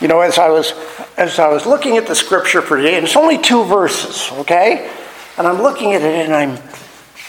[0.00, 0.72] You know, as I was
[1.16, 4.90] as I was looking at the scripture for today, and it's only two verses, okay?
[5.36, 6.58] And I'm looking at it and I'm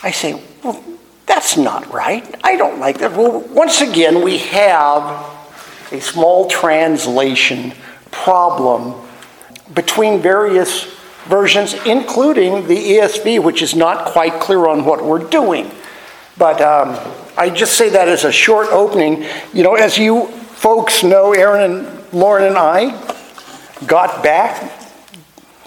[0.04, 0.84] I say, well,
[1.26, 2.24] that's not right.
[2.44, 3.12] I don't like that.
[3.12, 5.04] Well, once again, we have
[5.92, 7.74] a small translation
[8.12, 8.96] problem
[9.74, 10.86] between various
[11.26, 15.72] versions, including the ESV, which is not quite clear on what we're doing.
[16.38, 16.98] But um,
[17.38, 19.26] I just say that as a short opening.
[19.54, 22.90] You know, as you folks know, Aaron and Lauren and I
[23.86, 24.72] got back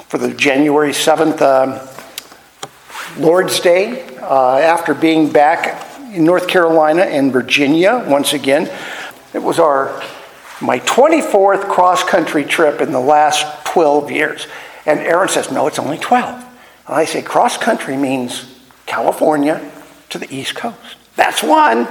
[0.09, 7.33] for the January 7th um, Lord's Day uh, after being back in North Carolina and
[7.33, 8.69] Virginia once again.
[9.33, 10.03] It was our
[10.61, 14.47] my 24th cross country trip in the last 12 years.
[14.85, 16.35] And Aaron says, No, it's only 12.
[16.35, 18.53] And I say, Cross country means
[18.87, 19.71] California
[20.11, 20.97] to the East Coast.
[21.15, 21.87] That's one.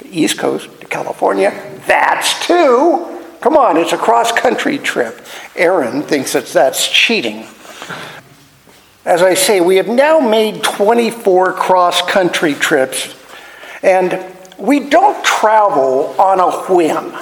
[0.00, 1.50] The East Coast to California.
[1.86, 3.07] That's two.
[3.40, 5.20] Come on, it's a cross country trip.
[5.54, 7.46] Aaron thinks that that's cheating.
[9.04, 13.14] As I say, we have now made 24 cross country trips,
[13.82, 14.24] and
[14.58, 17.12] we don't travel on a whim.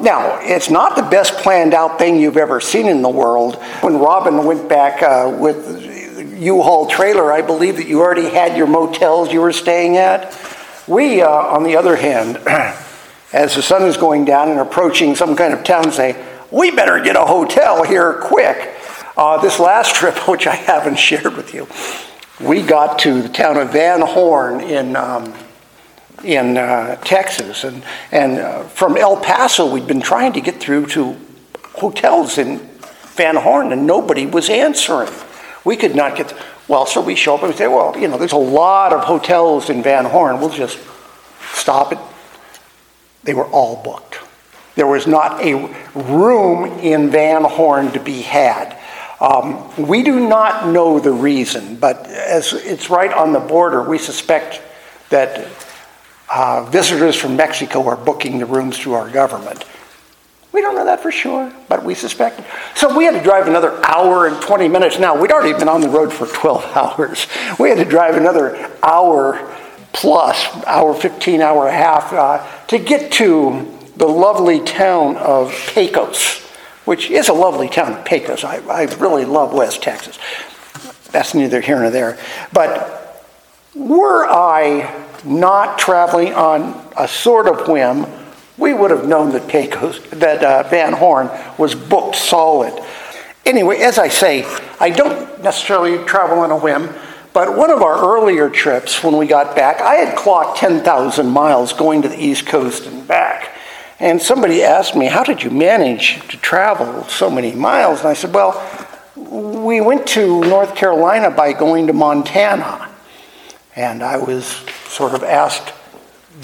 [0.00, 3.56] Now, it's not the best planned out thing you've ever seen in the world.
[3.80, 8.56] When Robin went back uh, with the U-Haul trailer, I believe that you already had
[8.56, 10.38] your motels you were staying at.
[10.86, 12.36] We, uh, on the other hand,
[13.34, 17.02] as the sun is going down and approaching some kind of town, say, we better
[17.02, 18.72] get a hotel here quick.
[19.16, 21.66] Uh, this last trip, which I haven't shared with you,
[22.40, 25.34] we got to the town of Van Horn in um,
[26.22, 27.64] in uh, Texas.
[27.64, 27.82] And,
[28.12, 31.16] and uh, from El Paso, we'd been trying to get through to
[31.74, 32.58] hotels in
[33.16, 35.10] Van Horn, and nobody was answering.
[35.64, 36.32] We could not get,
[36.68, 39.04] well, so we show up and we say, well, you know, there's a lot of
[39.04, 40.40] hotels in Van Horn.
[40.40, 40.78] We'll just
[41.52, 41.98] stop it.
[43.24, 44.18] They were all booked.
[44.74, 45.54] There was not a
[45.94, 48.76] room in Van Horn to be had.
[49.20, 53.98] Um, we do not know the reason, but as it's right on the border, we
[53.98, 54.60] suspect
[55.10, 55.48] that
[56.28, 59.64] uh, visitors from Mexico are booking the rooms through our government.
[60.52, 62.40] We don't know that for sure, but we suspect.
[62.76, 64.98] So we had to drive another hour and 20 minutes.
[64.98, 67.26] Now, we'd already been on the road for 12 hours.
[67.58, 69.36] We had to drive another hour
[69.94, 75.54] plus, hour 15, hour and a half, uh, to get to the lovely town of
[75.72, 76.40] Pecos,
[76.84, 78.44] which is a lovely town, Pecos.
[78.44, 80.18] I, I really love West Texas.
[81.12, 82.18] That's neither here nor there.
[82.52, 83.24] But
[83.74, 84.92] were I
[85.24, 88.06] not traveling on a sort of whim,
[88.58, 92.72] we would have known that Pecos, that uh, Van Horn was booked solid.
[93.46, 94.44] Anyway, as I say,
[94.80, 96.88] I don't necessarily travel on a whim,
[97.34, 101.72] but one of our earlier trips when we got back, I had clocked 10,000 miles
[101.72, 103.50] going to the East Coast and back.
[103.98, 108.00] And somebody asked me, How did you manage to travel so many miles?
[108.00, 108.54] And I said, Well,
[109.16, 112.88] we went to North Carolina by going to Montana.
[113.74, 114.46] And I was
[114.86, 115.72] sort of asked,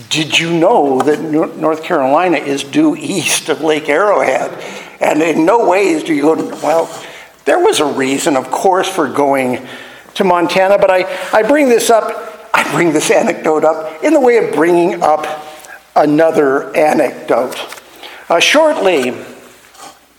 [0.08, 4.50] Did you know that North Carolina is due east of Lake Arrowhead?
[5.00, 6.34] And in no ways do you go,
[6.64, 7.04] Well,
[7.44, 9.68] there was a reason, of course, for going
[10.14, 14.20] to Montana, but I, I bring this up, I bring this anecdote up in the
[14.20, 15.46] way of bringing up
[15.96, 17.56] another anecdote.
[18.28, 19.14] Uh, shortly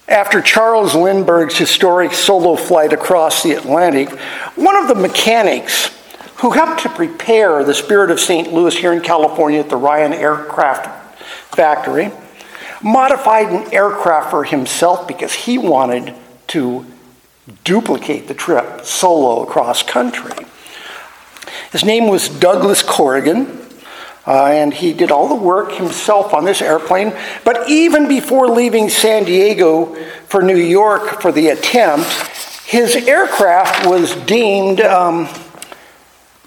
[0.08, 4.10] after Charles Lindbergh's historic solo flight across the Atlantic,
[4.56, 5.98] one of the mechanics
[6.42, 8.52] who helped to prepare the Spirit of St.
[8.52, 11.16] Louis here in California at the Ryan Aircraft
[11.56, 12.12] Factory,
[12.84, 16.14] modified an aircraft for himself because he wanted
[16.48, 16.86] to
[17.64, 20.46] duplicate the trip solo across country.
[21.72, 23.60] His name was Douglas Corrigan.
[24.26, 27.12] Uh, and he did all the work himself on this airplane.
[27.44, 29.96] But even before leaving San Diego
[30.28, 32.08] for New York for the attempt,
[32.66, 35.28] his aircraft was deemed um,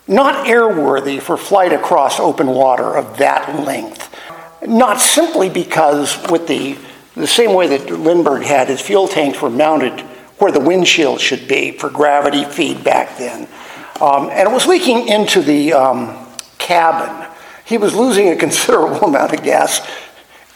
[0.07, 4.09] not airworthy for flight across open water of that length.
[4.65, 6.79] Not simply because, with the,
[7.15, 10.05] the same way that Lindbergh had, his fuel tanks were mounted
[10.39, 13.49] where the windshield should be for gravity feedback then.
[14.01, 16.27] Um, and it was leaking into the um,
[16.59, 17.29] cabin.
[17.65, 19.87] He was losing a considerable amount of gas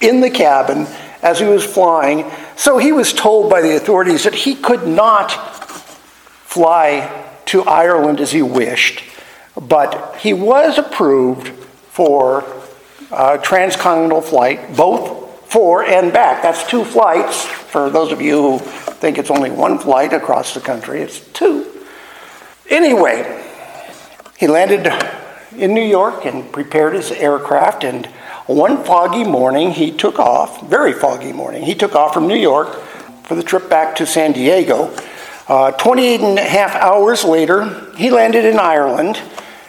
[0.01, 0.87] in the cabin
[1.23, 2.31] as he was flying.
[2.57, 5.31] So he was told by the authorities that he could not
[6.45, 9.03] fly to Ireland as he wished
[9.61, 12.45] but he was approved for
[13.11, 16.43] uh, transcontinental flight, both for and back.
[16.43, 17.45] That's two flights.
[17.45, 18.59] For those of you who
[18.99, 21.67] think it's only one flight across the country, it's two.
[22.69, 23.45] Anyway,
[24.37, 24.93] he landed
[25.57, 28.07] in New York and prepared his aircraft, and
[28.47, 32.75] one foggy morning he took off, very foggy morning, he took off from New York
[33.25, 34.95] for the trip back to San Diego.
[35.47, 39.21] Uh, 28 and a half hours later, he landed in Ireland,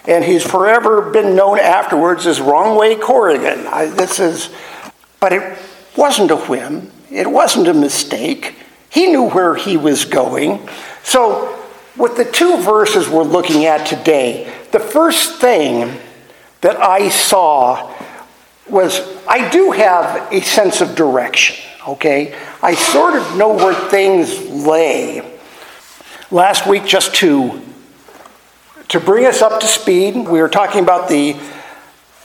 [0.08, 3.68] and he's forever been known afterwards as Wrong Way Corrigan.
[3.68, 4.50] I, this is,
[5.20, 5.58] but it
[5.96, 6.92] wasn't a whim.
[7.12, 8.56] It wasn't a mistake.
[8.89, 10.68] He knew where he was going.
[11.03, 11.56] So,
[11.95, 16.00] with the two verses we're looking at today, the first thing
[16.62, 17.94] that I saw
[18.69, 21.57] was I do have a sense of direction,
[21.88, 22.36] okay?
[22.62, 25.38] I sort of know where things lay.
[26.31, 27.62] Last week, just to,
[28.89, 31.35] to bring us up to speed, we were talking about the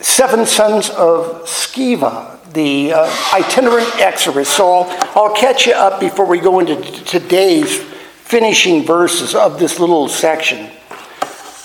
[0.01, 4.57] seven sons of Sceva, the uh, itinerant exorcists.
[4.57, 9.79] So I'll, I'll catch you up before we go into today's finishing verses of this
[9.79, 10.71] little section.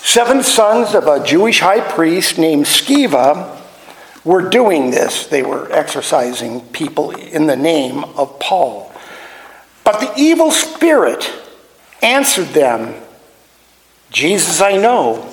[0.02, 3.58] Seven sons of a Jewish high priest named Sceva
[4.24, 5.26] were doing this.
[5.26, 8.92] They were exorcising people in the name of Paul.
[9.84, 11.30] But the evil spirit
[12.02, 12.94] answered them
[14.10, 15.32] Jesus I know,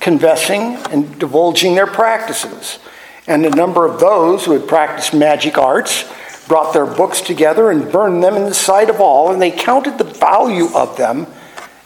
[0.00, 2.78] confessing and divulging their practices.
[3.26, 6.10] And a number of those who had practiced magic arts
[6.46, 9.98] brought their books together and burned them in the sight of all, and they counted
[9.98, 11.26] the value of them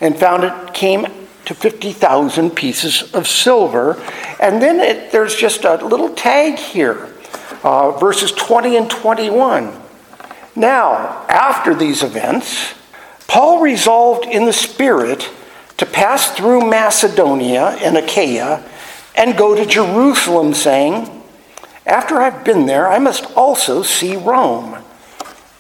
[0.01, 1.07] and found it came
[1.45, 4.01] to 50,000 pieces of silver.
[4.41, 7.13] And then it, there's just a little tag here
[7.63, 9.73] uh, verses 20 and 21.
[10.55, 12.75] Now, after these events,
[13.27, 15.31] Paul resolved in the Spirit
[15.83, 18.63] to pass through Macedonia and Achaia
[19.17, 21.11] and go to Jerusalem, saying,
[21.85, 24.79] After I've been there, I must also see Rome.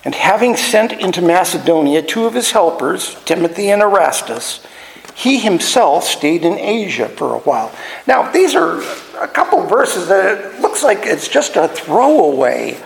[0.05, 4.65] And having sent into Macedonia two of his helpers, Timothy and Erastus,
[5.17, 7.75] he himself stayed in Asia for a while.
[8.07, 8.81] Now, these are
[9.21, 12.81] a couple verses that it looks like it's just a throwaway.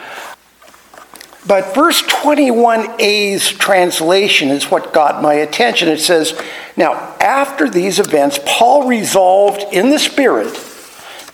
[1.46, 5.88] But verse 21a's translation is what got my attention.
[5.88, 6.38] It says,
[6.76, 10.52] Now, after these events, Paul resolved in the Spirit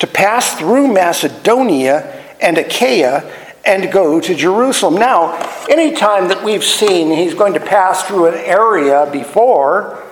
[0.00, 3.22] to pass through Macedonia and Achaia
[3.64, 4.96] and go to Jerusalem.
[4.96, 5.34] Now,
[5.68, 10.02] anytime that we've seen he's going to pass through an area before,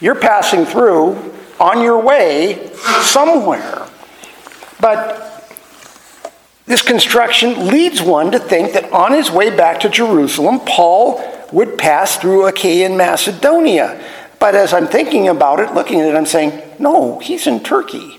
[0.00, 2.72] you're passing through on your way
[3.02, 3.86] somewhere.
[4.80, 5.27] But
[6.68, 11.78] this construction leads one to think that on his way back to Jerusalem, Paul would
[11.78, 14.04] pass through Achaia Macedonia.
[14.38, 18.18] But as I'm thinking about it, looking at it, I'm saying, no, he's in Turkey.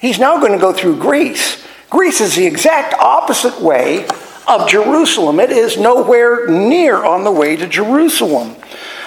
[0.00, 1.64] He's now going to go through Greece.
[1.88, 4.08] Greece is the exact opposite way
[4.48, 5.38] of Jerusalem.
[5.38, 8.56] It is nowhere near on the way to Jerusalem.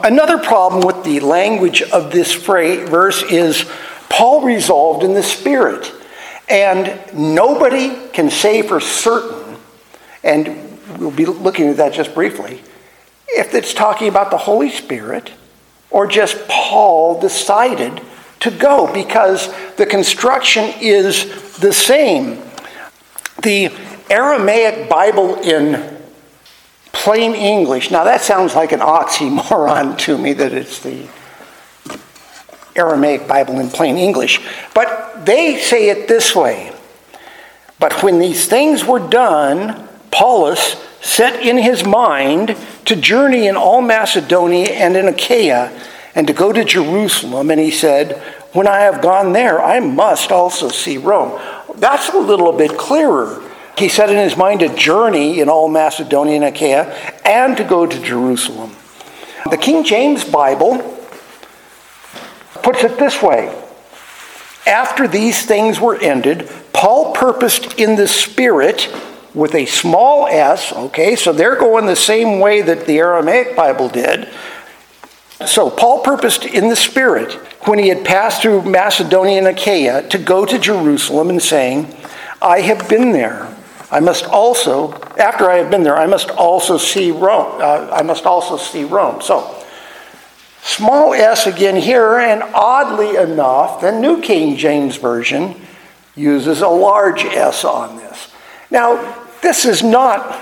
[0.01, 3.65] Another problem with the language of this phrase, verse is
[4.09, 5.91] Paul resolved in the Spirit.
[6.51, 9.55] And nobody can say for certain,
[10.21, 12.61] and we'll be looking at that just briefly,
[13.29, 15.31] if it's talking about the Holy Spirit
[15.89, 18.01] or just Paul decided
[18.41, 22.41] to go because the construction is the same.
[23.43, 23.69] The
[24.09, 25.97] Aramaic Bible in
[26.91, 31.07] plain English, now that sounds like an oxymoron to me that it's the
[32.75, 34.39] Aramaic Bible in plain English,
[34.73, 36.71] but they say it this way.
[37.79, 43.81] But when these things were done, Paulus set in his mind to journey in all
[43.81, 45.71] Macedonia and in Achaia
[46.13, 47.49] and to go to Jerusalem.
[47.49, 48.17] And he said,
[48.53, 51.39] When I have gone there, I must also see Rome.
[51.75, 53.41] That's a little bit clearer.
[53.77, 56.93] He set in his mind to journey in all Macedonia and Achaia
[57.25, 58.75] and to go to Jerusalem.
[59.49, 61.00] The King James Bible
[62.63, 63.55] puts it this way
[64.65, 68.93] After these things were ended, Paul purposed in the Spirit
[69.33, 73.87] with a small s, okay, so they're going the same way that the Aramaic Bible
[73.87, 74.27] did.
[75.45, 77.33] So Paul purposed in the Spirit
[77.65, 81.93] when he had passed through Macedonia and Achaia to go to Jerusalem and saying,
[82.41, 83.55] I have been there.
[83.89, 87.59] I must also, after I have been there, I must also see Rome.
[87.61, 89.21] Uh, I must also see Rome.
[89.21, 89.60] So
[90.63, 95.55] Small s again here, and oddly enough, the New King James Version
[96.15, 98.31] uses a large s on this.
[98.69, 100.39] Now, this is not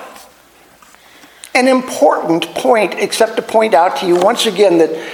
[1.56, 5.12] an important point, except to point out to you once again that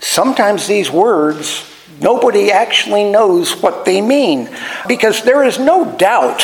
[0.00, 1.64] sometimes these words,
[2.00, 4.48] nobody actually knows what they mean.
[4.88, 6.42] Because there is no doubt,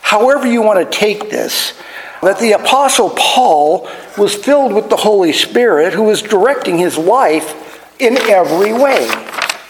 [0.00, 1.72] however you want to take this,
[2.24, 3.88] that the Apostle Paul
[4.18, 9.08] was filled with the Holy Spirit who was directing his life in every way.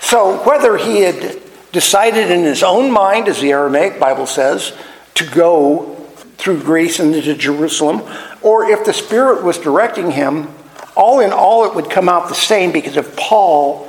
[0.00, 1.40] So whether he had
[1.72, 4.76] decided in his own mind, as the Aramaic Bible says,
[5.14, 5.94] to go
[6.36, 8.02] through Greece and into Jerusalem,
[8.42, 10.48] or if the Spirit was directing him,
[10.96, 13.88] all in all it would come out the same because if Paul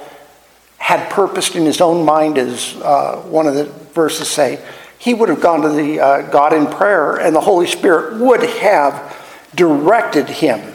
[0.77, 4.63] had purposed in his own mind, as uh, one of the verses say,
[4.97, 8.43] he would have gone to the uh, God in prayer, and the Holy Spirit would
[8.43, 9.15] have
[9.55, 10.73] directed him.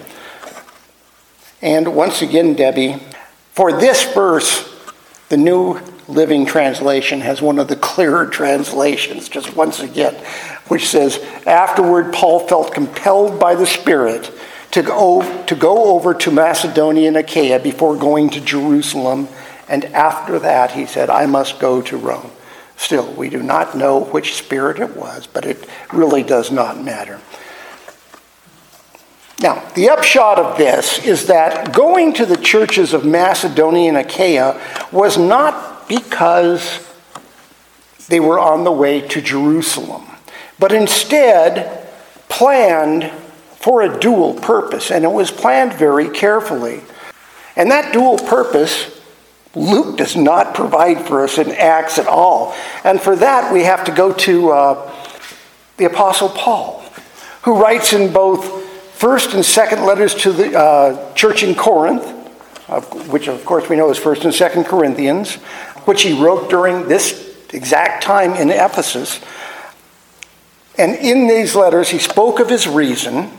[1.63, 3.01] And once again, Debbie,
[3.53, 4.67] for this verse,
[5.29, 10.15] the New Living Translation has one of the clearer translations, just once again,
[10.69, 14.31] which says, Afterward, Paul felt compelled by the Spirit
[14.73, 19.29] to go, to go over to Macedonia and Achaia before going to Jerusalem.
[19.69, 22.31] And after that, he said, I must go to Rome.
[22.81, 27.21] Still, we do not know which spirit it was, but it really does not matter.
[29.39, 34.59] Now, the upshot of this is that going to the churches of Macedonia and Achaia
[34.91, 36.91] was not because
[38.09, 40.07] they were on the way to Jerusalem,
[40.59, 41.87] but instead
[42.31, 43.13] planned
[43.57, 46.81] for a dual purpose, and it was planned very carefully.
[47.57, 49.00] And that dual purpose,
[49.55, 52.55] Luke does not provide for us in Acts at all.
[52.85, 54.95] And for that, we have to go to uh,
[55.77, 56.85] the Apostle Paul,
[57.43, 58.45] who writes in both
[58.95, 62.07] first and second letters to the uh, church in Corinth,
[63.09, 65.37] which of course we know is first and second Corinthians,
[65.87, 69.21] which he wrote during this exact time in Ephesus.
[70.79, 73.31] And in these letters, he spoke of his reason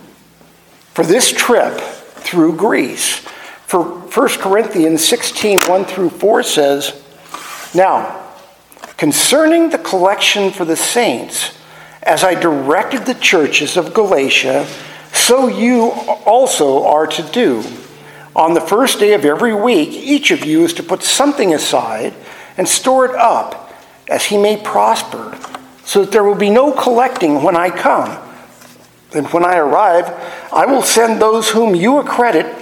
[0.93, 3.25] for this trip through Greece.
[3.71, 7.01] For 1 Corinthians 16 1 through 4 says,
[7.73, 8.21] Now,
[8.97, 11.57] concerning the collection for the saints,
[12.03, 14.67] as I directed the churches of Galatia,
[15.13, 15.91] so you
[16.25, 17.63] also are to do.
[18.35, 22.13] On the first day of every week, each of you is to put something aside
[22.57, 23.73] and store it up
[24.09, 25.37] as he may prosper,
[25.85, 28.21] so that there will be no collecting when I come.
[29.15, 30.09] And when I arrive,
[30.51, 32.60] I will send those whom you accredit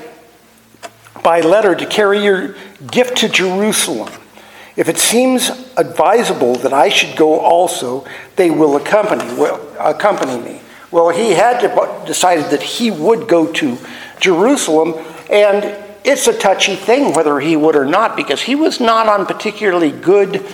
[1.23, 2.55] by letter to carry your
[2.91, 4.11] gift to Jerusalem.
[4.75, 10.61] If it seems advisable that I should go also, they will accompany, will accompany me.
[10.91, 13.77] Well, he had to, decided that he would go to
[14.19, 14.93] Jerusalem,
[15.29, 19.25] and it's a touchy thing whether he would or not, because he was not on
[19.25, 20.45] particularly good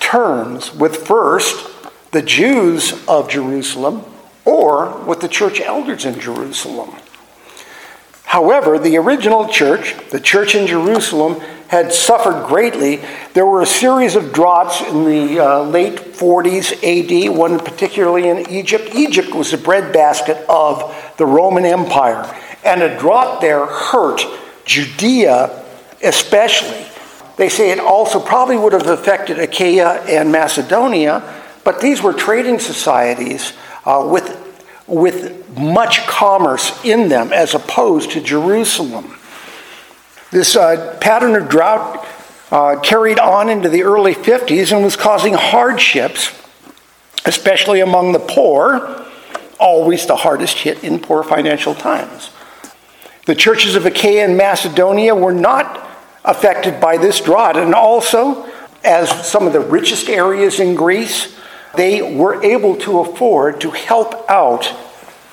[0.00, 1.70] terms with first
[2.12, 4.04] the Jews of Jerusalem
[4.44, 6.94] or with the church elders in Jerusalem.
[8.36, 13.00] However, the original church, the church in Jerusalem, had suffered greatly.
[13.32, 18.46] There were a series of droughts in the uh, late 40s AD, one particularly in
[18.50, 18.90] Egypt.
[18.94, 22.30] Egypt was the breadbasket of the Roman Empire,
[22.62, 24.20] and a drought there hurt
[24.66, 25.64] Judea
[26.02, 26.84] especially.
[27.38, 31.22] They say it also probably would have affected Achaia and Macedonia,
[31.64, 33.54] but these were trading societies
[33.86, 34.35] uh, with,
[34.86, 39.16] with much commerce in them as opposed to Jerusalem.
[40.30, 42.06] This uh, pattern of drought
[42.50, 46.30] uh, carried on into the early 50s and was causing hardships,
[47.24, 49.04] especially among the poor,
[49.58, 52.30] always the hardest hit in poor financial times.
[53.26, 55.88] The churches of Achaia and Macedonia were not
[56.24, 58.46] affected by this drought, and also,
[58.84, 61.35] as some of the richest areas in Greece,
[61.76, 64.72] they were able to afford to help out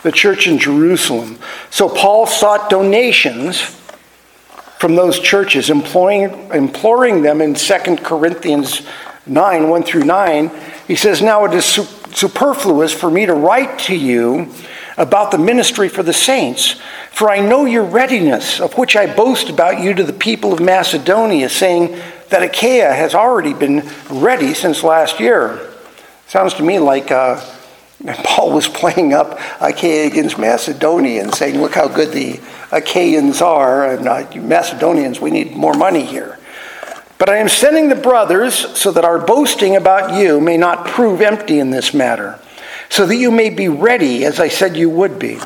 [0.04, 1.40] the church in Jerusalem.
[1.70, 3.62] So Paul sought donations
[4.78, 8.86] from those churches, imploring, imploring them in 2 Corinthians
[9.26, 10.52] 9 1 through 9.
[10.88, 14.54] He says, Now it is superfluous for me to write to you
[14.98, 16.82] about the ministry for the saints,
[17.12, 20.60] for I know your readiness, of which I boast about you to the people of
[20.60, 25.73] Macedonia, saying that Achaia has already been ready since last year.
[26.34, 27.40] Sounds to me like uh,
[28.24, 32.40] Paul was playing up Achaia against Macedonia and saying, Look how good the
[32.72, 36.40] Achaeans are, and uh, Macedonians, we need more money here.
[37.20, 41.22] But I am sending the brothers so that our boasting about you may not prove
[41.22, 42.40] empty in this matter,
[42.90, 45.38] so that you may be ready as I said you would be.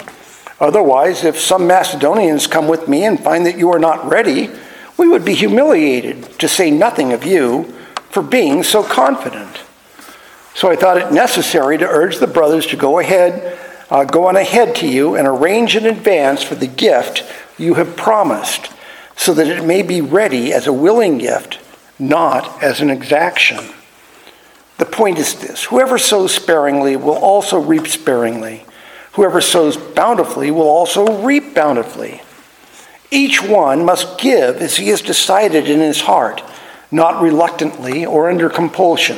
[0.62, 4.50] Otherwise, if some Macedonians come with me and find that you are not ready,
[4.96, 7.66] we would be humiliated, to say nothing of you,
[8.10, 9.57] for being so confident.
[10.58, 13.60] So I thought it necessary to urge the brothers to go ahead
[13.90, 17.24] uh, go on ahead to you and arrange in advance for the gift
[17.58, 18.72] you have promised,
[19.16, 21.60] so that it may be ready as a willing gift,
[21.98, 23.58] not as an exaction.
[24.78, 28.66] The point is this whoever sows sparingly will also reap sparingly.
[29.14, 32.22] Whoever sows bountifully will also reap bountifully.
[33.10, 36.44] Each one must give as he has decided in his heart,
[36.92, 39.18] not reluctantly or under compulsion,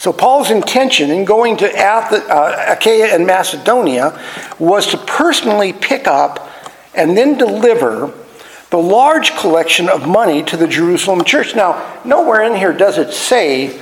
[0.00, 4.18] So, Paul's intention in going to uh, Achaia and Macedonia
[4.58, 6.50] was to personally pick up
[6.94, 8.10] and then deliver
[8.70, 11.54] the large collection of money to the Jerusalem church.
[11.54, 13.78] Now, nowhere in here does it say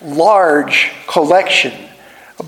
[0.00, 1.72] large collection,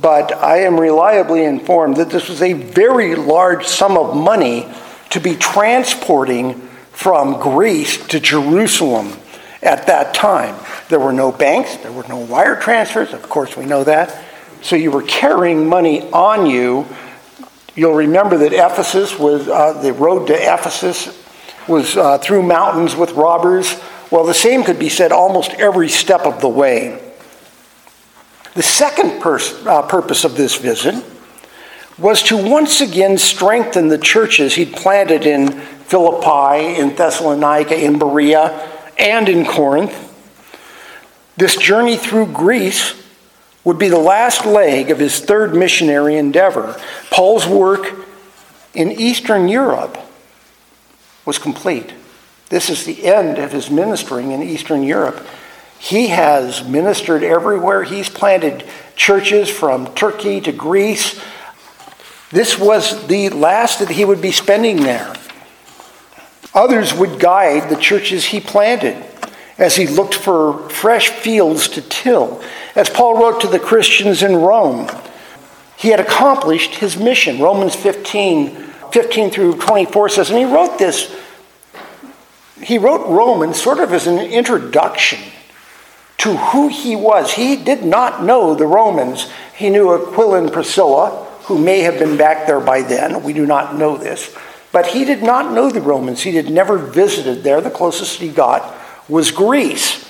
[0.00, 4.72] but I am reliably informed that this was a very large sum of money
[5.08, 6.60] to be transporting
[6.92, 9.16] from Greece to Jerusalem
[9.62, 10.56] at that time.
[10.88, 14.24] There were no banks, there were no wire transfers, of course, we know that.
[14.62, 16.86] So you were carrying money on you.
[17.74, 21.16] You'll remember that Ephesus was, uh, the road to Ephesus
[21.68, 23.80] was uh, through mountains with robbers.
[24.10, 27.00] Well, the same could be said almost every step of the way.
[28.54, 31.04] The second pers- uh, purpose of this visit
[31.96, 38.68] was to once again strengthen the churches he'd planted in Philippi, in Thessalonica, in Berea,
[39.00, 40.06] and in Corinth.
[41.36, 42.94] This journey through Greece
[43.64, 46.80] would be the last leg of his third missionary endeavor.
[47.10, 47.94] Paul's work
[48.74, 49.98] in Eastern Europe
[51.24, 51.92] was complete.
[52.48, 55.26] This is the end of his ministering in Eastern Europe.
[55.78, 57.84] He has ministered everywhere.
[57.84, 58.64] He's planted
[58.96, 61.20] churches from Turkey to Greece.
[62.30, 65.14] This was the last that he would be spending there.
[66.54, 69.04] Others would guide the churches he planted
[69.58, 72.42] as he looked for fresh fields to till.
[72.74, 74.88] As Paul wrote to the Christians in Rome,
[75.76, 77.40] he had accomplished his mission.
[77.40, 81.16] Romans 15 15 through 24 says, and he wrote this,
[82.60, 85.20] he wrote Romans sort of as an introduction
[86.18, 87.32] to who he was.
[87.32, 89.30] He did not know the Romans.
[89.54, 93.22] He knew Aquila and Priscilla, who may have been back there by then.
[93.22, 94.36] We do not know this.
[94.72, 96.22] But he did not know the Romans.
[96.22, 97.60] He had never visited there.
[97.60, 98.76] The closest he got
[99.08, 100.08] was Greece.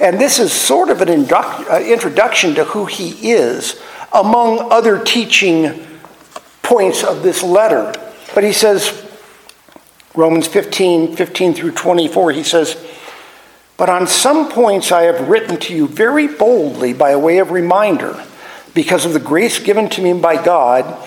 [0.00, 3.80] And this is sort of an uh, introduction to who he is,
[4.14, 5.86] among other teaching
[6.62, 7.92] points of this letter.
[8.34, 9.06] But he says,
[10.14, 12.82] Romans 15, 15 through 24, he says,
[13.76, 18.24] But on some points I have written to you very boldly by way of reminder,
[18.72, 21.06] because of the grace given to me by God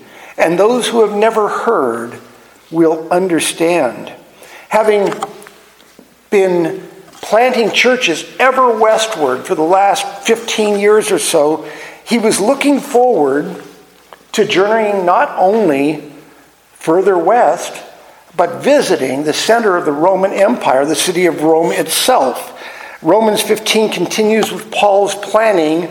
[0.41, 2.19] and those who have never heard
[2.71, 4.11] will understand.
[4.69, 5.13] Having
[6.31, 11.69] been planting churches ever westward for the last 15 years or so,
[12.05, 13.63] he was looking forward
[14.31, 16.11] to journeying not only
[16.73, 17.83] further west,
[18.35, 22.57] but visiting the center of the Roman Empire, the city of Rome itself.
[23.03, 25.89] Romans 15 continues with Paul's planning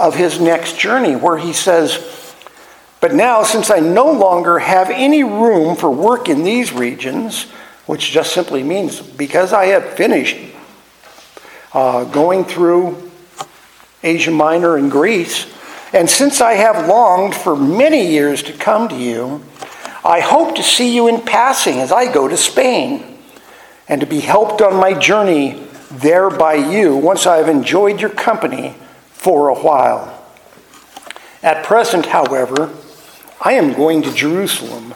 [0.00, 2.15] of his next journey, where he says,
[3.00, 7.44] But now, since I no longer have any room for work in these regions,
[7.84, 10.36] which just simply means because I have finished
[11.72, 13.10] uh, going through
[14.02, 15.52] Asia Minor and Greece,
[15.92, 19.44] and since I have longed for many years to come to you,
[20.04, 23.18] I hope to see you in passing as I go to Spain,
[23.88, 28.10] and to be helped on my journey there by you once I have enjoyed your
[28.10, 28.74] company
[29.10, 30.12] for a while.
[31.42, 32.72] At present, however,
[33.40, 34.94] I am going to Jerusalem,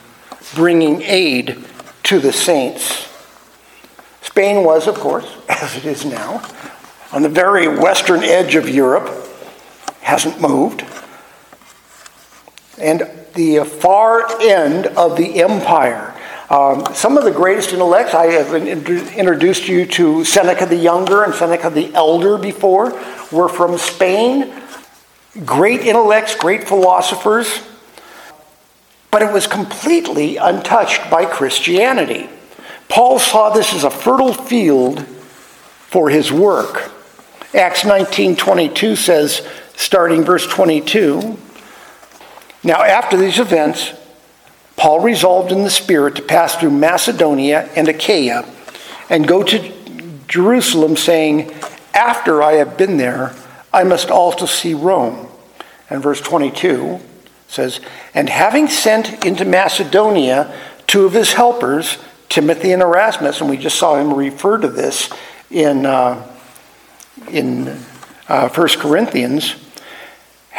[0.54, 1.64] bringing aid
[2.04, 3.08] to the saints.
[4.22, 6.42] Spain was, of course, as it is now,
[7.12, 9.10] on the very western edge of Europe,
[10.00, 10.84] hasn't moved.
[12.78, 13.02] And
[13.34, 16.16] the far end of the empire.
[16.48, 21.32] Um, some of the greatest intellects, I have introduced you to Seneca the Younger and
[21.32, 22.98] Seneca the Elder before,
[23.30, 24.52] were from Spain.
[25.44, 27.62] Great intellects, great philosophers,
[29.10, 32.28] but it was completely untouched by Christianity.
[32.88, 36.92] Paul saw this as a fertile field for his work.
[37.54, 39.46] Acts 19:22 says,
[39.76, 41.38] starting verse 22,
[42.62, 43.92] now after these events,
[44.76, 48.44] Paul resolved in the Spirit to pass through Macedonia and Achaia
[49.08, 49.72] and go to
[50.28, 51.52] Jerusalem, saying,
[51.92, 53.34] After I have been there,
[53.72, 55.26] I must also see Rome.
[55.90, 57.00] And verse 22
[57.50, 57.80] says,
[58.14, 63.78] And having sent into Macedonia two of his helpers, Timothy and Erasmus, and we just
[63.78, 65.10] saw him refer to this
[65.50, 66.26] in, uh,
[67.30, 67.68] in
[68.28, 69.56] uh, 1 Corinthians,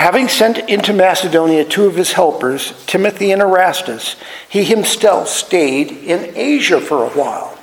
[0.01, 4.15] Having sent into Macedonia two of his helpers, Timothy and Erastus,
[4.49, 7.55] he himself stayed in Asia for a while.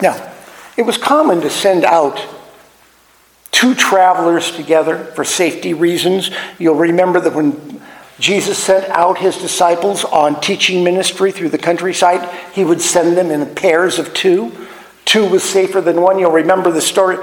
[0.00, 0.32] Now,
[0.76, 2.24] it was common to send out
[3.50, 6.30] two travelers together for safety reasons.
[6.58, 7.80] You'll remember that when
[8.18, 13.30] Jesus sent out his disciples on teaching ministry through the countryside, he would send them
[13.30, 14.52] in pairs of two.
[15.04, 16.18] Two was safer than one.
[16.18, 17.18] You'll remember the story.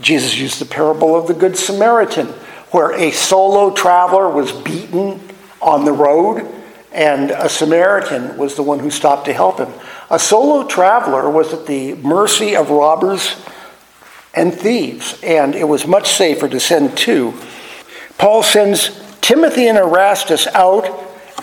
[0.00, 2.28] Jesus used the parable of the Good Samaritan
[2.70, 5.20] where a solo traveler was beaten
[5.60, 6.46] on the road
[6.92, 9.72] and a Samaritan was the one who stopped to help him.
[10.10, 13.36] A solo traveler was at the mercy of robbers
[14.34, 17.34] and thieves, and it was much safer to send two.
[18.18, 18.88] Paul sends
[19.30, 20.90] Timothy and Erastus out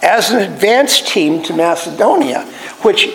[0.04, 2.42] as an advance team to Macedonia,
[2.82, 3.08] which,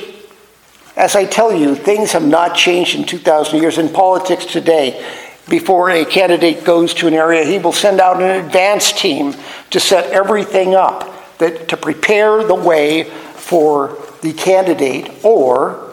[0.97, 5.07] as I tell you, things have not changed in 2,000 years in politics today
[5.47, 9.35] before a candidate goes to an area, he will send out an advance team
[9.69, 15.93] to set everything up that, to prepare the way for the candidate or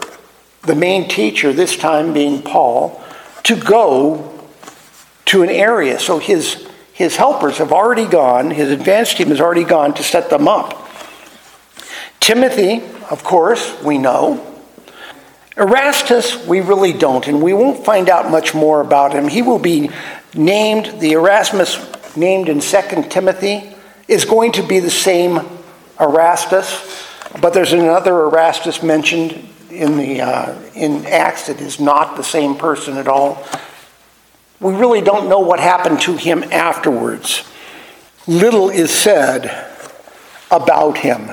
[0.61, 3.03] the main teacher, this time being Paul,
[3.43, 4.41] to go
[5.25, 5.99] to an area.
[5.99, 6.68] So his,
[6.99, 10.85] his helpers have already gone, his advance team has already gone to set them up.
[12.19, 14.45] Timothy, of course, we know,
[15.55, 19.29] Erastus, we really don't, and we won't find out much more about him.
[19.29, 19.91] He will be
[20.35, 21.79] named, the Erasmus
[22.17, 23.73] named in 2 Timothy
[24.09, 25.39] is going to be the same
[26.01, 27.07] Erastus,
[27.41, 32.57] but there's another Erastus mentioned in, the, uh, in Acts that is not the same
[32.57, 33.47] person at all.
[34.59, 37.49] We really don't know what happened to him afterwards.
[38.27, 39.45] Little is said
[40.51, 41.31] about him.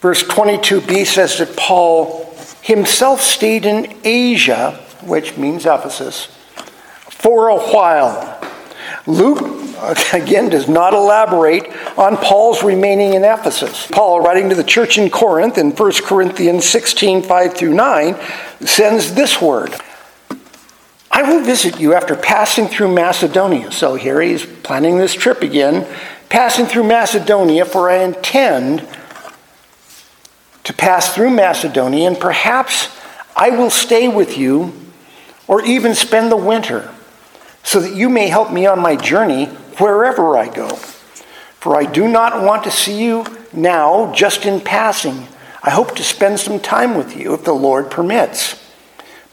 [0.00, 6.26] Verse 22b says that Paul himself stayed in Asia, which means Ephesus,
[7.10, 8.40] for a while.
[9.06, 9.40] Luke,
[10.12, 11.64] again, does not elaborate
[11.98, 13.86] on Paul's remaining in Ephesus.
[13.88, 18.16] Paul, writing to the church in Corinth in 1 Corinthians 16 5 through 9,
[18.60, 19.74] sends this word
[21.16, 23.72] I will visit you after passing through Macedonia.
[23.72, 25.86] So here he's planning this trip again,
[26.28, 28.86] passing through Macedonia, for I intend
[30.64, 32.94] to pass through Macedonia, and perhaps
[33.34, 34.74] I will stay with you
[35.48, 36.92] or even spend the winter,
[37.62, 39.46] so that you may help me on my journey
[39.78, 40.68] wherever I go.
[40.68, 43.24] For I do not want to see you
[43.54, 45.28] now just in passing.
[45.62, 48.65] I hope to spend some time with you if the Lord permits.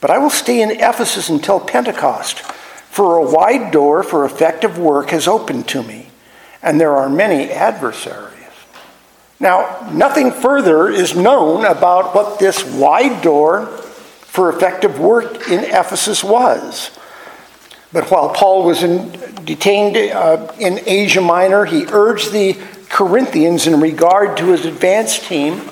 [0.04, 5.08] But I will stay in Ephesus until Pentecost, for a wide door for effective work
[5.08, 6.08] has opened to me,
[6.62, 8.50] and there are many adversaries.
[9.40, 16.22] Now, nothing further is known about what this wide door for effective work in Ephesus
[16.22, 16.90] was.
[17.90, 19.10] But while Paul was in,
[19.46, 22.58] detained uh, in Asia Minor, he urged the
[22.90, 25.62] Corinthians in regard to his advance team,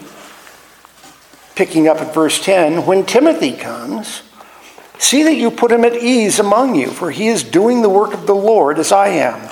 [1.54, 4.22] picking up at verse 10 when Timothy comes,
[4.98, 8.14] see that you put him at ease among you, for he is doing the work
[8.14, 9.50] of the Lord as I am.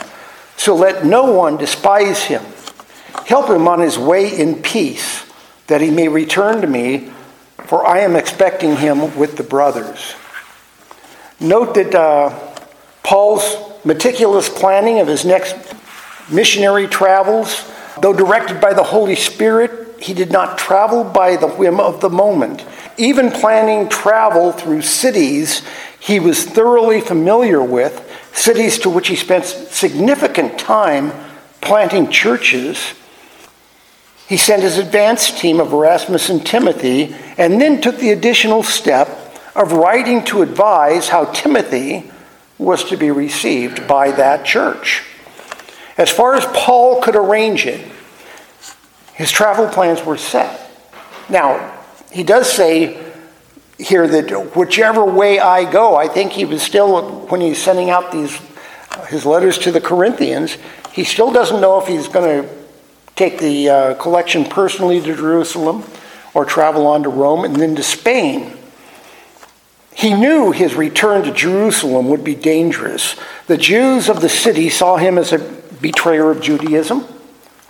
[0.56, 2.42] So let no one despise him.
[3.26, 5.24] Help him on his way in peace,
[5.66, 7.10] that he may return to me,
[7.64, 10.14] for I am expecting him with the brothers.
[11.38, 12.38] Note that uh,
[13.02, 15.56] Paul's meticulous planning of his next
[16.30, 21.78] missionary travels, though directed by the Holy Spirit, he did not travel by the whim
[21.78, 22.64] of the moment.
[22.96, 25.62] even planning travel through cities
[25.98, 31.12] he was thoroughly familiar with, cities to which he spent significant time
[31.60, 32.94] planting churches.
[34.26, 39.08] He sent his advance team of Erasmus and Timothy, and then took the additional step
[39.54, 42.10] of writing to advise how Timothy
[42.56, 45.02] was to be received by that church.
[45.98, 47.86] As far as Paul could arrange it,
[49.20, 50.70] his travel plans were set.
[51.28, 51.78] Now,
[52.10, 52.98] he does say
[53.76, 58.12] here that whichever way I go, I think he was still, when he's sending out
[58.12, 58.40] these
[59.08, 60.56] his letters to the Corinthians,
[60.92, 62.48] he still doesn't know if he's going to
[63.14, 65.84] take the uh, collection personally to Jerusalem
[66.32, 68.56] or travel on to Rome and then to Spain.
[69.92, 73.16] He knew his return to Jerusalem would be dangerous.
[73.48, 75.40] The Jews of the city saw him as a
[75.82, 77.19] betrayer of Judaism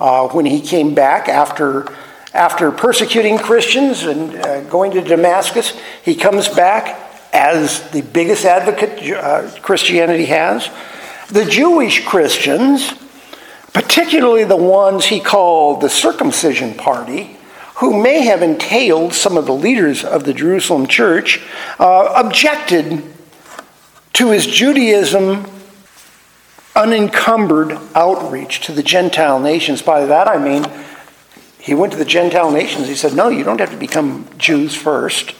[0.00, 1.86] uh, when he came back after
[2.32, 9.12] after persecuting Christians and uh, going to Damascus, he comes back as the biggest advocate
[9.12, 10.68] uh, Christianity has.
[11.28, 12.92] The Jewish Christians,
[13.72, 17.36] particularly the ones he called the circumcision party,
[17.76, 21.40] who may have entailed some of the leaders of the Jerusalem church,
[21.78, 23.02] uh, objected
[24.12, 25.46] to his Judaism
[26.80, 29.82] unencumbered outreach to the Gentile nations.
[29.82, 30.64] By that I mean,
[31.58, 32.88] he went to the Gentile nations.
[32.88, 35.34] He said, No, you don't have to become Jews first.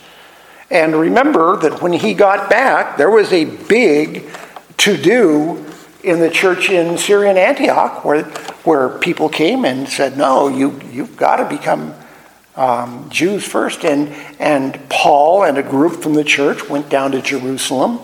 [0.70, 4.28] And remember that when he got back, there was a big
[4.78, 5.64] to do
[6.04, 8.24] in the church in Syrian Antioch where,
[8.64, 11.94] where people came and said, No, you, you've got to become
[12.54, 13.84] um, Jews first.
[13.84, 18.00] And, and Paul and a group from the church went down to Jerusalem.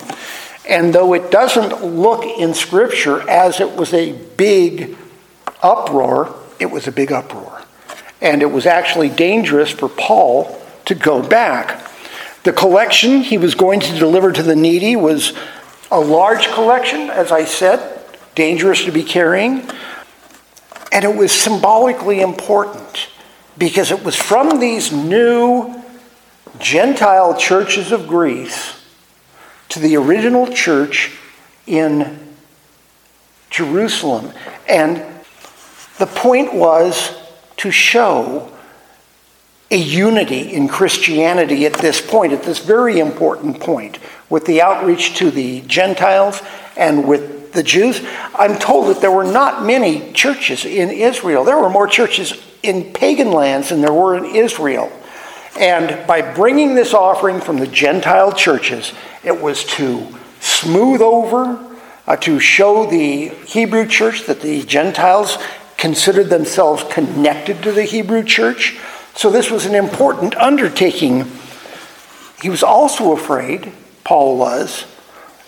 [0.68, 4.96] And though it doesn't look in Scripture as it was a big
[5.62, 7.56] uproar, it was a big uproar
[8.20, 11.90] and it was actually dangerous for Paul to go back.
[12.44, 15.32] The collection he was going to deliver to the needy was
[15.90, 18.00] a large collection, as I said,
[18.34, 19.68] dangerous to be carrying,
[20.92, 23.08] and it was symbolically important
[23.58, 25.82] because it was from these new
[26.58, 28.75] Gentile churches of Greece
[29.70, 31.12] to the original church
[31.66, 32.18] in
[33.50, 34.32] Jerusalem.
[34.68, 35.04] And
[35.98, 37.16] the point was
[37.58, 38.52] to show
[39.70, 43.98] a unity in Christianity at this point, at this very important point,
[44.30, 46.40] with the outreach to the Gentiles
[46.76, 48.00] and with the Jews.
[48.34, 51.42] I'm told that there were not many churches in Israel.
[51.42, 54.92] There were more churches in pagan lands than there were in Israel.
[55.58, 58.92] And by bringing this offering from the Gentile churches,
[59.24, 60.06] it was to
[60.40, 61.58] smooth over,
[62.06, 65.38] uh, to show the Hebrew church that the Gentiles
[65.76, 68.78] considered themselves connected to the Hebrew church.
[69.14, 71.30] So this was an important undertaking.
[72.42, 73.72] He was also afraid,
[74.04, 74.86] Paul was,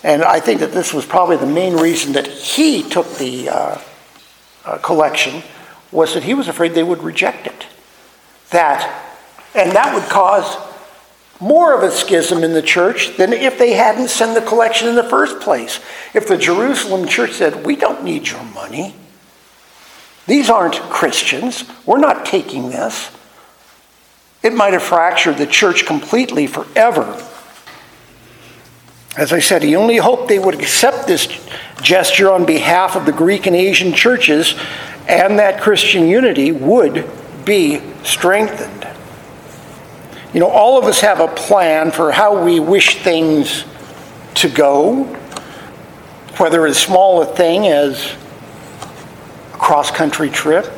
[0.02, 3.78] and I think that this was probably the main reason that he took the uh,
[4.64, 5.42] uh, collection,
[5.92, 7.66] was that he was afraid they would reject it.
[8.50, 9.07] That,
[9.54, 10.56] and that would cause
[11.40, 14.96] more of a schism in the church than if they hadn't sent the collection in
[14.96, 15.80] the first place.
[16.14, 18.94] If the Jerusalem church said, We don't need your money,
[20.26, 21.64] these aren't Christians.
[21.86, 23.10] We're not taking this.
[24.42, 27.24] It might have fractured the church completely forever.
[29.16, 31.26] As I said, he only hoped they would accept this
[31.82, 34.54] gesture on behalf of the Greek and Asian churches
[35.08, 37.08] and that Christian unity would
[37.44, 38.77] be strengthened.
[40.38, 43.64] You know, all of us have a plan for how we wish things
[44.34, 45.02] to go,
[46.36, 48.14] whether as small a thing as
[49.52, 50.70] a cross country trip,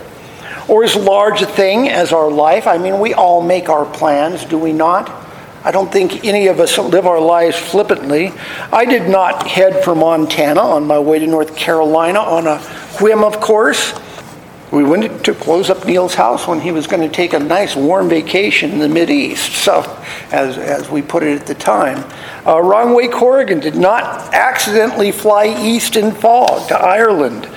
[0.67, 2.67] or as large a thing as our life.
[2.67, 5.11] I mean, we all make our plans, do we not?
[5.63, 8.33] I don't think any of us live our lives flippantly.
[8.73, 12.61] I did not head for Montana on my way to North Carolina on a
[13.03, 13.93] whim, of course.
[14.73, 17.75] We went to close up Neil's house when he was going to take a nice
[17.75, 19.81] warm vacation in the Mid East, so
[20.31, 21.99] as, as we put it at the time.
[22.47, 27.49] Uh, Wrongway Corrigan did not accidentally fly east in fog to Ireland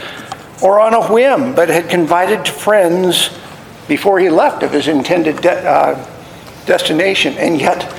[0.63, 3.30] or on a whim, but had confided to friends
[3.88, 5.95] before he left of his intended de- uh,
[6.65, 7.36] destination.
[7.38, 7.93] And yet,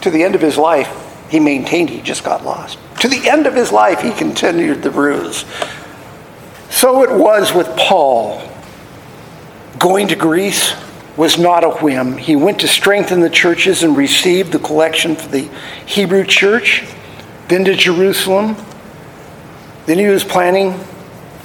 [0.00, 0.88] to the end of his life,
[1.28, 2.78] he maintained he just got lost.
[3.00, 5.44] To the end of his life, he continued the ruse.
[6.70, 8.53] So it was with Paul.
[9.84, 10.72] Going to Greece
[11.14, 12.16] was not a whim.
[12.16, 15.50] He went to strengthen the churches and received the collection for the
[15.84, 16.82] Hebrew church,
[17.48, 18.56] then to Jerusalem.
[19.84, 20.82] Then he was planning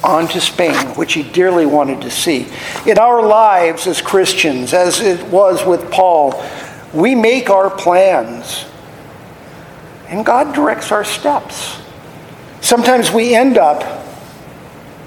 [0.06, 2.47] on to Spain, which he dearly wanted to see.
[2.86, 6.41] In our lives as Christians, as it was with Paul,
[6.93, 8.63] We make our plans,
[10.08, 11.78] and God directs our steps.
[12.62, 13.84] Sometimes we end up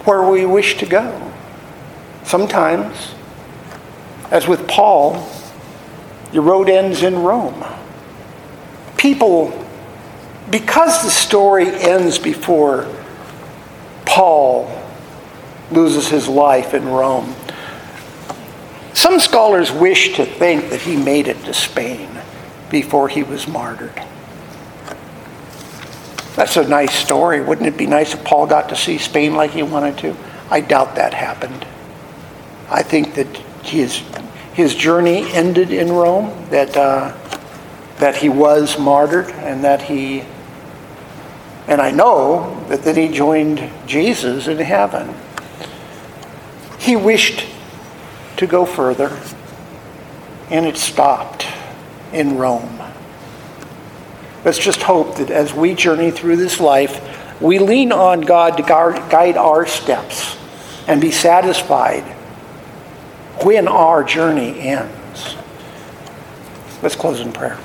[0.05, 1.33] where we wish to go.
[2.25, 3.15] Sometimes,
[4.33, 5.29] as with Paul,
[6.33, 7.63] the road ends in Rome.
[8.97, 9.53] People,
[10.51, 12.89] because the story ends before
[14.07, 14.73] Paul
[15.71, 17.35] loses his life in Rome,
[18.95, 22.09] some scholars wish to think that he made it to Spain
[22.71, 24.03] before he was martyred.
[26.37, 27.43] That's a nice story.
[27.43, 30.17] Wouldn't it be nice if Paul got to see Spain like he wanted to?
[30.51, 31.67] I doubt that happened.
[32.71, 33.27] I think that
[33.63, 34.03] his,
[34.55, 37.17] his journey ended in Rome, that, uh,
[37.97, 40.25] that he was martyred, and that he,
[41.67, 45.15] and I know that then he joined Jesus in heaven.
[46.79, 47.47] He wished
[48.37, 49.19] to go further,
[50.51, 51.47] and it stopped
[52.13, 52.79] in Rome.
[54.45, 58.63] Let's just hope that as we journey through this life, we lean on God to
[58.63, 60.37] guide our steps
[60.87, 62.05] and be satisfied
[63.41, 65.37] when our journey ends.
[66.83, 67.59] Let's close in prayer.